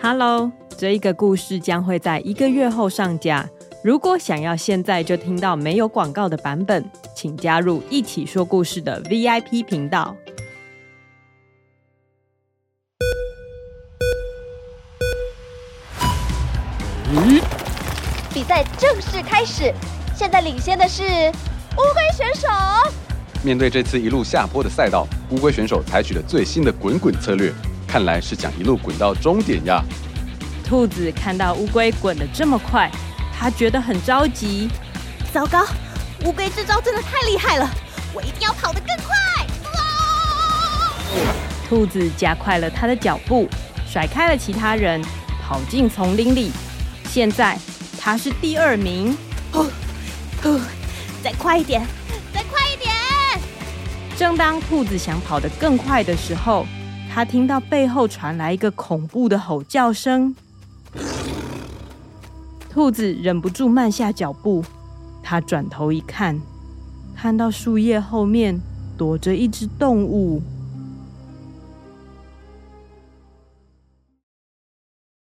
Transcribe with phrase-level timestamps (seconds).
[0.00, 3.48] Hello，这一个故事将会在一个月后上架。
[3.82, 10.14] 如果想要现在就听到没有广告的版本，请加入一起说故事的 VIP 频道。
[17.10, 17.40] 嗯，
[18.32, 19.74] 比赛正式开始，
[20.14, 22.46] 现在领先的是乌龟选手。
[23.42, 27.52] 面对这次一路下坡的赛道，乌龟选手采取了最新的滚滚策略，
[27.88, 29.82] 看来是想一路滚到终点呀。
[30.62, 32.90] 兔子看到乌龟滚得这么快，
[33.34, 34.68] 它觉得很着急。
[35.32, 35.64] 糟糕，
[36.24, 37.68] 乌龟这招真的太厉害了，
[38.12, 39.16] 我一定要跑得更快！
[41.66, 43.48] 兔子加快了它的脚步，
[43.90, 45.02] 甩开了其他人，
[45.42, 46.52] 跑进丛林里。
[47.10, 47.58] 现在
[47.98, 49.16] 它是第二名。
[49.50, 49.64] 呼
[50.42, 50.60] 呼，
[51.24, 51.82] 再快一点！
[54.18, 56.66] 正当兔子想跑得更快的时候，
[57.18, 60.36] 他听到背后传来一个恐怖的吼叫声。
[62.70, 64.64] 兔子忍不住慢下脚步，
[65.20, 66.40] 他转头一看，
[67.16, 68.60] 看到树叶后面
[68.96, 70.40] 躲着一只动物。